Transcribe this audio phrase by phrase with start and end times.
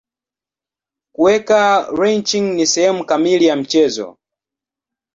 [1.13, 4.17] Kuweka lynching ni sehemu kamili ya mchezo.